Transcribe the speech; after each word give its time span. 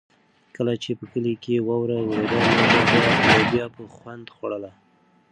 کله 0.55 0.73
چې 0.83 0.91
په 0.99 1.05
کلي 1.11 1.33
کې 1.43 1.65
واوره 1.67 1.97
ورېده 2.05 2.37
نو 2.43 2.63
موږ 2.71 2.85
به 2.91 3.01
لوبیا 3.39 3.65
په 3.75 3.83
خوند 3.95 4.25
خوړله. 4.35 4.71